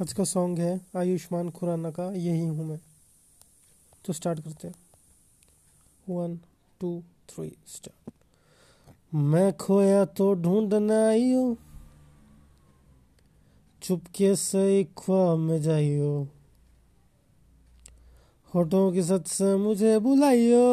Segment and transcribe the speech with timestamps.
[0.00, 2.78] आज का सॉन्ग है, आयुष्मान खुराना का, यही हूँ मैं।
[4.04, 4.74] तो स्टार्ट करते हैं।
[6.06, 6.36] वन
[6.80, 6.90] टू
[7.28, 11.44] थ्री स्टार्ट मैं खोया तो ढूंढना आइयो
[13.82, 14.64] चुपके से
[14.98, 16.12] ख्वाब में जाइयो
[18.54, 20.66] होठों की सच से मुझे बुलाइयो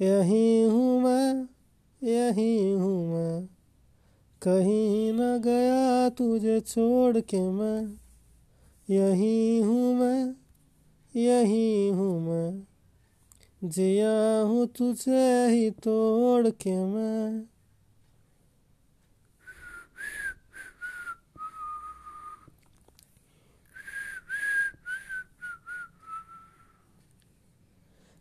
[0.00, 1.48] यही हूँ मैं,
[2.02, 2.87] यही हूँ
[4.42, 7.98] कहीं न गया तुझे छोड़ के मैं।
[8.90, 10.34] यही हूँ मैं,
[11.16, 12.66] यही हूँ मैं।
[13.64, 17.42] जिया हूँ तुझे ही तोड़ के मैं।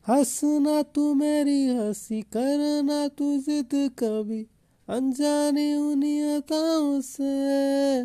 [0.07, 4.47] हंसना तू मेरी हँसी, करना तू जिद कभी।
[4.89, 8.01] अनजाने उन्हीं अताओं से।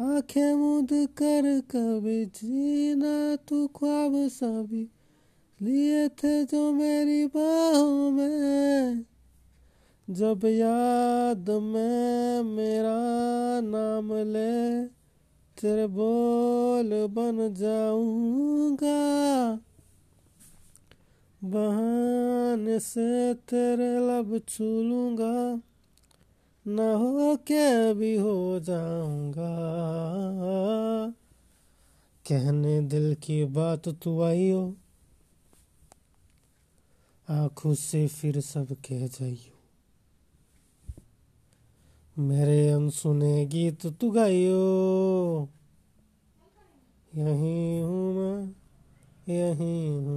[0.00, 4.88] आँखें मूंद कर कभी जीना तू ख्वाब सभी
[5.62, 9.04] लिए थे जो मेरी बाहों में।
[10.10, 12.98] जब याद में मेरा
[13.60, 14.84] नाम ले,
[15.60, 19.00] तेरे बोल बन जाऊँगा।
[21.42, 25.60] बहाने से तेरे लब छू लूँगा
[26.66, 29.52] न हो के भी हो जाऊँगा।
[32.24, 34.64] कहने दिल की बात तू आई हो,
[37.28, 39.56] आँखों से फिर सब कह जाइयो।
[42.16, 44.60] मेरे अनसुने गीत तू गाइयो।
[47.12, 48.40] यही हूँ मैं,
[49.28, 50.09] यही हूँ